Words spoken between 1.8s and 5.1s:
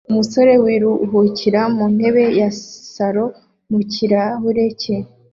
ntebe ya salo mu kirahure cye